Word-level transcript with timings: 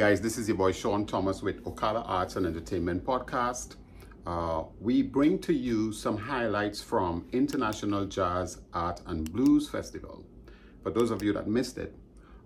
guys, 0.00 0.18
this 0.18 0.38
is 0.38 0.48
your 0.48 0.56
boy 0.56 0.72
Sean 0.72 1.04
Thomas 1.04 1.42
with 1.42 1.62
Ocala 1.64 2.02
Arts 2.06 2.36
and 2.36 2.46
Entertainment 2.46 3.04
Podcast. 3.04 3.76
Uh, 4.26 4.62
we 4.80 5.02
bring 5.02 5.38
to 5.40 5.52
you 5.52 5.92
some 5.92 6.16
highlights 6.16 6.80
from 6.80 7.26
International 7.32 8.06
Jazz, 8.06 8.62
Art 8.72 9.02
and 9.04 9.30
Blues 9.30 9.68
Festival. 9.68 10.24
For 10.82 10.90
those 10.90 11.10
of 11.10 11.22
you 11.22 11.34
that 11.34 11.48
missed 11.48 11.76
it, 11.76 11.94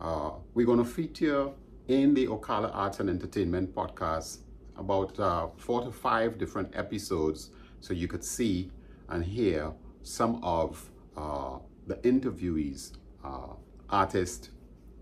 uh, 0.00 0.30
we're 0.54 0.64
going 0.64 0.78
to 0.78 0.84
feature 0.84 1.50
in 1.88 2.14
the 2.14 2.28
Ocala 2.28 2.70
Arts 2.72 3.00
and 3.00 3.10
Entertainment 3.10 3.74
Podcast 3.74 4.42
about 4.76 5.18
uh, 5.18 5.48
four 5.56 5.82
to 5.82 5.90
five 5.90 6.38
different 6.38 6.70
episodes 6.76 7.50
so 7.80 7.92
you 7.92 8.06
could 8.06 8.22
see 8.22 8.70
and 9.08 9.24
hear 9.24 9.72
some 10.04 10.38
of 10.44 10.88
uh, 11.16 11.58
the 11.88 11.96
interviewees, 11.96 12.92
uh, 13.24 13.54
artists, 13.88 14.50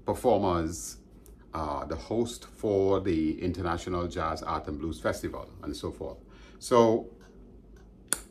performers, 0.06 0.96
uh, 1.54 1.84
the 1.84 1.96
host 1.96 2.46
for 2.56 3.00
the 3.00 3.40
International 3.42 4.06
Jazz 4.06 4.42
Art 4.42 4.68
and 4.68 4.78
Blues 4.78 5.00
Festival, 5.00 5.48
and 5.62 5.74
so 5.76 5.90
forth. 5.90 6.18
So 6.58 7.08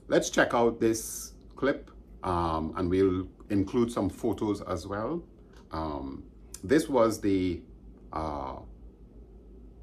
let's 0.08 0.30
check 0.30 0.54
out 0.54 0.80
this 0.80 1.34
clip, 1.56 1.92
um, 2.24 2.74
and 2.78 2.90
we'll 2.90 3.28
include 3.50 3.92
some 3.92 4.10
photos 4.10 4.62
as 4.62 4.86
well. 4.88 5.24
Um, 5.72 6.24
this 6.64 6.88
was 6.90 7.20
the 7.22 7.62
uh, 8.14 8.58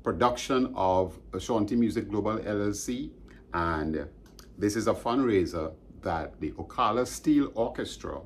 production 0.02 0.73
of 0.74 1.19
SeanTMusic 1.32 2.09
Global 2.09 2.38
LLC, 2.38 3.10
and 3.52 4.07
this 4.59 4.76
is 4.76 4.87
a 4.87 4.95
fundraiser 4.95 5.73
that 6.02 6.38
the 6.41 6.52
Ocala 6.52 7.07
Steel 7.07 7.51
Orchestra 7.54 8.21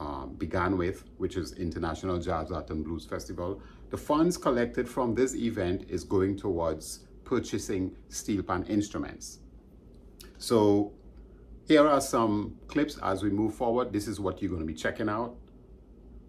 uh, 0.00 0.26
began 0.26 0.76
with, 0.76 1.04
which 1.16 1.36
is 1.36 1.52
International 1.52 2.18
Jazz 2.18 2.50
Art 2.50 2.70
and 2.70 2.84
Blues 2.84 3.06
Festival. 3.06 3.62
The 3.90 3.96
funds 3.96 4.36
collected 4.36 4.88
from 4.88 5.14
this 5.14 5.34
event 5.34 5.86
is 5.88 6.02
going 6.02 6.36
towards 6.36 7.00
purchasing 7.24 7.96
steel 8.08 8.42
pan 8.42 8.64
instruments. 8.64 9.38
So 10.38 10.92
here 11.66 11.86
are 11.86 12.00
some 12.00 12.56
clips 12.68 12.98
as 13.02 13.22
we 13.22 13.30
move 13.30 13.54
forward. 13.54 13.92
This 13.92 14.06
is 14.08 14.20
what 14.20 14.40
you're 14.40 14.50
going 14.50 14.62
to 14.62 14.66
be 14.66 14.74
checking 14.74 15.08
out. 15.08 15.36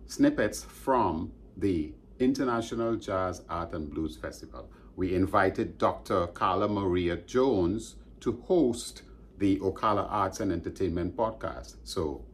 Snippets 0.06 0.64
from 0.64 1.32
the 1.58 1.94
International 2.20 2.96
Jazz 2.96 3.44
Art 3.50 3.74
and 3.74 3.90
Blues 3.90 4.18
Festival. 4.18 4.70
We 4.96 5.14
invited 5.14 5.78
Dr. 5.78 6.28
Carla 6.28 6.68
Maria 6.68 7.18
Jones 7.18 7.96
to 8.22 8.42
host 8.46 9.04
the 9.38 9.60
Ocala 9.60 10.08
Arts 10.10 10.40
and 10.40 10.52
Entertainment 10.52 11.16
podcast. 11.16 11.76
So 11.84 12.26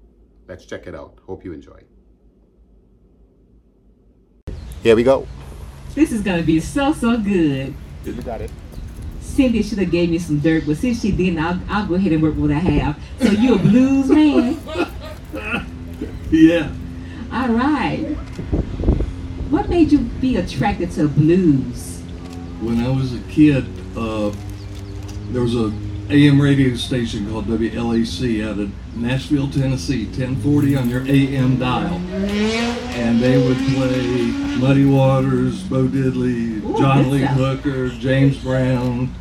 let's 0.48 0.66
check 0.66 0.88
it 0.88 0.96
out. 0.96 1.20
Hope 1.26 1.44
you 1.44 1.52
enjoy. 1.52 1.82
Here 4.84 4.98
we 4.98 5.04
go. 5.04 5.26
This 5.96 6.12
is 6.12 6.22
gonna 6.22 6.44
be 6.44 6.60
so 6.60 6.92
so 6.92 7.18
good. 7.18 7.74
You 8.04 8.14
got 8.22 8.42
it. 8.42 8.52
Cindy 9.22 9.64
should 9.64 9.80
have 9.80 9.90
gave 9.90 10.10
me 10.10 10.20
some 10.20 10.40
dirt, 10.40 10.66
but 10.68 10.76
since 10.76 11.02
she 11.02 11.12
didn't, 11.12 11.40
I'll, 11.40 11.60
I'll 11.70 11.88
go 11.88 11.96
ahead 11.96 12.12
and 12.12 12.22
work 12.22 12.36
with 12.36 12.52
what 12.52 12.52
I 12.52 12.60
have. 12.60 13.02
So 13.20 13.32
you 13.32 13.56
a 13.56 13.58
blues 13.58 14.10
man? 14.10 14.60
Yeah. 16.30 16.70
All 17.32 17.48
right. 17.48 18.04
What 19.50 19.70
made 19.70 19.92
you 19.92 20.00
be 20.00 20.36
attracted 20.36 20.92
to 20.92 21.08
blues? 21.08 22.02
When 22.62 22.84
I 22.84 22.90
was 22.90 23.14
a 23.14 23.20
kid, 23.30 23.66
uh, 23.98 24.32
there 25.32 25.42
was 25.42 25.56
a 25.56 25.72
AM 26.14 26.40
radio 26.40 26.76
station 26.76 27.28
called 27.28 27.48
WLAC 27.48 28.48
out 28.48 28.60
of 28.60 28.96
Nashville, 28.96 29.50
Tennessee, 29.50 30.06
1040 30.06 30.76
on 30.76 30.88
your 30.88 31.02
AM 31.08 31.58
dial. 31.58 31.96
And 31.96 33.20
they 33.20 33.38
would 33.44 33.58
play 33.58 34.28
Muddy 34.60 34.86
Waters, 34.86 35.64
Bo 35.64 35.88
Diddley, 35.88 36.64
Ooh, 36.64 36.78
John 36.78 37.10
Lee 37.10 37.24
stuff. 37.24 37.38
Hooker, 37.38 37.90
James 37.90 38.38
Brown. 38.38 39.12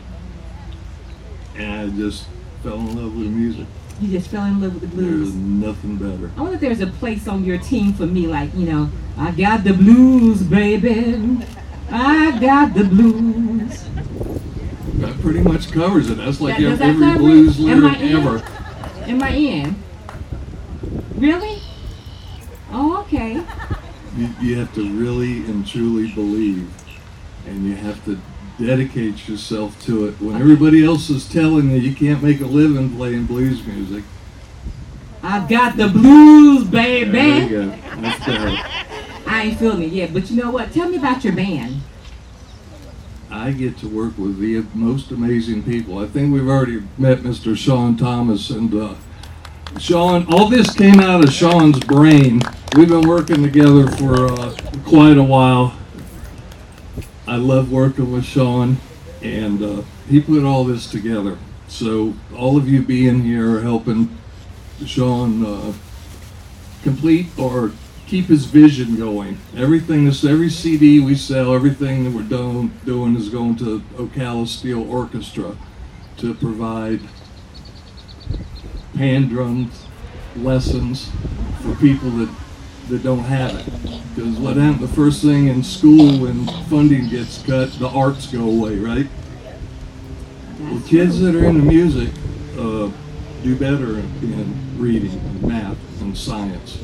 And 1.56 1.72
I 1.72 1.96
just 1.96 2.26
fell 2.62 2.74
in 2.74 2.94
love 2.94 3.16
with 3.16 3.24
the 3.24 3.30
music. 3.30 3.66
You 3.98 4.08
just 4.10 4.30
fell 4.30 4.44
in 4.44 4.60
love 4.60 4.74
with 4.74 4.82
the 4.82 4.94
blues. 4.94 5.32
nothing 5.34 5.96
better. 5.96 6.30
I 6.36 6.42
wonder 6.42 6.56
if 6.56 6.60
there's 6.60 6.80
a 6.82 6.88
place 6.88 7.26
on 7.26 7.42
your 7.42 7.56
team 7.56 7.94
for 7.94 8.06
me, 8.06 8.26
like 8.26 8.54
you 8.54 8.66
know, 8.70 8.90
I 9.16 9.30
got 9.30 9.64
the 9.64 9.72
blues, 9.72 10.42
baby. 10.42 11.38
I 11.90 12.38
got 12.38 12.74
the 12.74 12.84
blues. 12.84 13.84
That 15.22 15.28
pretty 15.30 15.48
much 15.48 15.70
covers 15.70 16.10
it. 16.10 16.16
That's 16.16 16.40
like 16.40 16.58
That- 16.58 16.78
that 16.78 16.88
every 16.88 17.06
it? 17.12 17.18
blues 17.18 17.58
Am 17.60 17.64
lyric 17.66 18.00
in? 18.00 18.16
ever. 18.16 18.42
Am 19.06 19.22
I 19.22 19.30
in? 19.30 19.76
Really? 21.16 21.58
Oh, 22.72 22.98
okay. 23.02 23.40
You, 24.16 24.28
you 24.40 24.56
have 24.58 24.74
to 24.74 24.88
really 24.92 25.38
and 25.44 25.66
truly 25.66 26.10
believe, 26.12 26.68
and 27.46 27.64
you 27.66 27.76
have 27.76 28.04
to 28.06 28.18
dedicate 28.58 29.28
yourself 29.28 29.80
to 29.84 30.06
it. 30.06 30.20
When 30.20 30.36
everybody 30.40 30.84
else 30.84 31.08
is 31.08 31.28
telling 31.28 31.70
you 31.70 31.76
you 31.78 31.94
can't 31.94 32.22
make 32.22 32.40
a 32.40 32.46
living 32.46 32.90
playing 32.96 33.26
blues 33.26 33.64
music, 33.64 34.04
I've 35.22 35.48
got 35.48 35.76
the 35.76 35.88
blues, 35.88 36.64
baby. 36.64 37.10
there 37.10 37.42
you 37.42 37.48
go. 37.48 37.74
That's. 38.00 38.28
I 39.26 39.42
ain't 39.44 39.58
feeling 39.58 39.82
it 39.82 39.92
yet, 39.92 40.12
but 40.12 40.30
you 40.30 40.42
know 40.42 40.50
what? 40.50 40.72
Tell 40.72 40.88
me 40.88 40.96
about 40.96 41.22
your 41.24 41.32
band. 41.34 41.80
I 43.32 43.52
get 43.52 43.78
to 43.78 43.88
work 43.88 44.18
with 44.18 44.38
the 44.38 44.62
most 44.74 45.10
amazing 45.10 45.62
people. 45.62 45.98
I 45.98 46.06
think 46.06 46.34
we've 46.34 46.46
already 46.46 46.82
met 46.98 47.20
Mr. 47.20 47.56
Sean 47.56 47.96
Thomas, 47.96 48.50
and 48.50 48.74
uh, 48.74 48.94
Sean, 49.78 50.26
all 50.28 50.48
this 50.48 50.74
came 50.76 51.00
out 51.00 51.24
of 51.24 51.32
Sean's 51.32 51.80
brain. 51.80 52.42
We've 52.76 52.90
been 52.90 53.08
working 53.08 53.42
together 53.42 53.90
for 53.92 54.30
uh, 54.30 54.54
quite 54.84 55.16
a 55.16 55.22
while. 55.22 55.74
I 57.26 57.36
love 57.36 57.72
working 57.72 58.12
with 58.12 58.26
Sean, 58.26 58.76
and 59.22 59.62
uh, 59.62 59.82
he 60.10 60.20
put 60.20 60.44
all 60.44 60.64
this 60.64 60.90
together. 60.90 61.38
So 61.68 62.12
all 62.36 62.58
of 62.58 62.68
you 62.68 62.82
being 62.82 63.22
here 63.22 63.62
helping 63.62 64.14
Sean 64.84 65.46
uh, 65.46 65.72
complete 66.82 67.28
or 67.38 67.72
keep 68.12 68.26
his 68.26 68.44
vision 68.44 68.94
going. 68.94 69.38
Everything 69.56 70.06
is 70.06 70.22
every 70.22 70.50
CD 70.50 71.00
we 71.00 71.14
sell, 71.14 71.54
everything 71.54 72.04
that 72.04 72.10
we're 72.10 72.22
doing 72.22 72.70
doing 72.84 73.16
is 73.16 73.30
going 73.30 73.56
to 73.56 73.80
Ocala 73.94 74.46
Steel 74.46 74.86
Orchestra 74.92 75.56
to 76.18 76.34
provide 76.34 77.00
hand 78.96 79.30
drums 79.30 79.86
lessons 80.36 81.10
for 81.62 81.74
people 81.76 82.10
that 82.10 82.28
that 82.90 83.02
don't 83.02 83.24
have 83.24 83.54
it. 83.54 83.64
Because 84.14 84.36
what 84.36 84.58
happened 84.58 84.80
the 84.80 84.94
first 84.94 85.22
thing 85.22 85.48
in 85.48 85.62
school 85.62 86.18
when 86.18 86.46
funding 86.68 87.08
gets 87.08 87.42
cut, 87.42 87.72
the 87.78 87.88
arts 87.88 88.26
go 88.26 88.42
away, 88.42 88.76
right? 88.76 89.06
Well, 90.60 90.82
kids 90.82 91.18
that 91.20 91.34
are 91.34 91.46
into 91.46 91.62
music 91.62 92.10
uh, 92.58 92.90
do 93.42 93.56
better 93.56 94.00
in, 94.00 94.34
in 94.34 94.78
reading 94.78 95.12
and 95.12 95.42
math 95.44 96.02
and 96.02 96.14
science. 96.14 96.76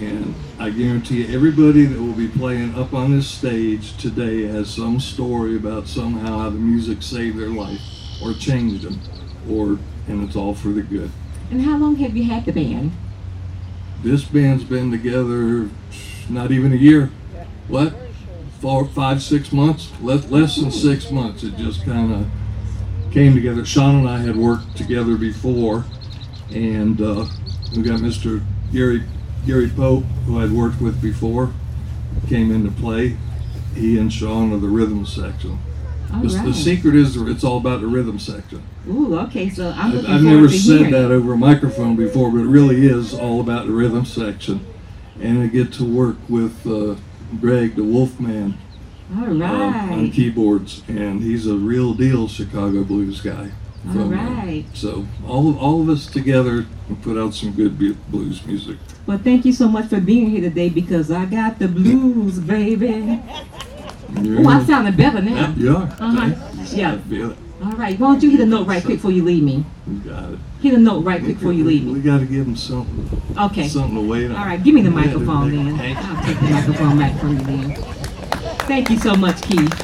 And 0.00 0.34
I 0.58 0.70
guarantee 0.70 1.24
you, 1.24 1.34
everybody 1.34 1.84
that 1.86 2.00
will 2.00 2.14
be 2.14 2.28
playing 2.28 2.74
up 2.74 2.92
on 2.92 3.12
this 3.16 3.28
stage 3.28 3.96
today 3.96 4.42
has 4.42 4.68
some 4.68 4.98
story 4.98 5.56
about 5.56 5.86
somehow 5.86 6.38
how 6.38 6.50
the 6.50 6.58
music 6.58 7.02
saved 7.02 7.38
their 7.38 7.48
life 7.48 7.80
or 8.22 8.32
changed 8.32 8.82
them, 8.82 9.00
or 9.48 9.78
and 10.08 10.26
it's 10.26 10.36
all 10.36 10.54
for 10.54 10.68
the 10.68 10.82
good. 10.82 11.10
And 11.50 11.62
how 11.62 11.76
long 11.76 11.96
have 11.96 12.16
you 12.16 12.24
had 12.24 12.44
the 12.44 12.52
band? 12.52 12.92
This 14.02 14.24
band's 14.24 14.64
been 14.64 14.90
together 14.90 15.70
not 16.28 16.50
even 16.50 16.72
a 16.72 16.76
year. 16.76 17.10
What? 17.68 17.94
Four, 18.60 18.86
five, 18.86 19.22
six 19.22 19.52
months? 19.52 19.90
Less, 20.00 20.28
less 20.30 20.56
than 20.56 20.70
six 20.70 21.10
months. 21.10 21.42
It 21.42 21.56
just 21.56 21.84
kind 21.84 22.12
of 22.12 22.26
came 23.12 23.34
together. 23.34 23.64
Sean 23.64 23.96
and 23.96 24.08
I 24.08 24.18
had 24.18 24.36
worked 24.36 24.76
together 24.76 25.16
before, 25.16 25.84
and 26.50 27.00
uh, 27.00 27.26
we 27.76 27.82
got 27.82 28.00
Mr. 28.00 28.42
Gary 28.72 29.04
Gary 29.46 29.68
Pope, 29.68 30.04
who 30.26 30.40
I'd 30.40 30.52
worked 30.52 30.80
with 30.80 31.00
before, 31.00 31.52
came 32.28 32.50
into 32.50 32.70
play. 32.70 33.16
He 33.74 33.98
and 33.98 34.12
Sean 34.12 34.52
are 34.52 34.58
the 34.58 34.68
rhythm 34.68 35.04
section. 35.04 35.58
The, 36.22 36.28
right. 36.28 36.46
the 36.46 36.54
secret 36.54 36.94
is 36.94 37.16
it's 37.16 37.42
all 37.42 37.56
about 37.56 37.80
the 37.80 37.88
rhythm 37.88 38.18
section. 38.18 38.62
Ooh, 38.88 39.18
okay. 39.20 39.50
So 39.50 39.70
I'm 39.70 39.88
I've, 39.88 39.94
looking 39.94 40.10
I've 40.10 40.22
never 40.22 40.48
said 40.48 40.92
that 40.92 41.10
over 41.10 41.32
a 41.32 41.36
microphone 41.36 41.96
before, 41.96 42.30
but 42.30 42.38
it 42.38 42.46
really 42.46 42.86
is 42.86 43.12
all 43.12 43.40
about 43.40 43.66
the 43.66 43.72
rhythm 43.72 44.04
section. 44.04 44.64
And 45.20 45.42
I 45.42 45.46
get 45.48 45.72
to 45.74 45.84
work 45.84 46.16
with 46.28 46.66
uh, 46.66 46.96
Greg, 47.40 47.76
the 47.76 47.84
Wolfman, 47.84 48.58
All 49.16 49.24
um, 49.24 49.40
right. 49.40 49.92
on 49.92 50.10
keyboards, 50.10 50.82
and 50.88 51.22
he's 51.22 51.46
a 51.46 51.54
real 51.54 51.94
deal 51.94 52.28
Chicago 52.28 52.84
blues 52.84 53.20
guy. 53.20 53.50
All 53.88 54.04
right. 54.06 54.64
so 54.72 55.06
all 55.28 55.48
of, 55.50 55.58
all 55.58 55.82
of 55.82 55.88
us 55.90 56.06
together 56.06 56.66
put 57.02 57.18
out 57.18 57.34
some 57.34 57.52
good 57.52 57.78
blues 57.78 58.44
music. 58.46 58.78
Well, 59.06 59.18
thank 59.18 59.44
you 59.44 59.52
so 59.52 59.68
much 59.68 59.88
for 59.88 60.00
being 60.00 60.30
here 60.30 60.40
today 60.40 60.70
because 60.70 61.10
I 61.10 61.26
got 61.26 61.58
the 61.58 61.68
blues, 61.68 62.38
baby. 62.38 63.20
Oh, 64.16 64.48
I 64.48 64.64
sounded 64.64 64.96
better 64.96 65.20
now. 65.20 65.52
You 65.56 65.76
are. 65.76 65.82
Uh-huh. 66.00 66.50
Yeah. 66.72 66.94
I 66.94 66.98
feel 66.98 67.32
it. 67.32 67.38
All 67.62 67.72
right. 67.72 67.98
Why 67.98 68.06
don't 68.12 68.22
you 68.22 68.30
hit 68.30 68.40
a 68.40 68.46
note 68.46 68.66
right 68.66 68.82
quick 68.82 68.96
before 68.96 69.10
you 69.10 69.22
leave 69.24 69.42
me? 69.42 69.64
You 69.86 69.98
got 69.98 70.32
it. 70.32 70.38
Hit 70.62 70.74
a 70.74 70.78
note 70.78 71.04
right 71.04 71.22
quick 71.22 71.36
before 71.38 71.52
you 71.52 71.64
leave 71.64 71.84
me. 71.84 71.92
We 71.92 72.00
got 72.00 72.20
to 72.20 72.26
give 72.26 72.46
him 72.46 72.56
something, 72.56 73.22
Okay. 73.38 73.68
something 73.68 73.94
to 73.96 74.00
wait 74.08 74.30
on. 74.30 74.36
All 74.36 74.46
right. 74.46 74.62
Give 74.62 74.74
me 74.74 74.80
the 74.82 74.88
Yeah, 74.90 74.94
microphone 74.96 75.50
then. 75.76 75.96
I'll 75.98 76.24
take 76.24 76.38
the 76.40 76.46
microphone 76.50 76.98
back 76.98 77.18
from 77.20 77.30
you 77.38 77.44
then. 77.44 77.74
Thank 78.66 78.90
you 78.90 78.98
so 78.98 79.14
much, 79.14 79.42
Keith. 79.42 79.83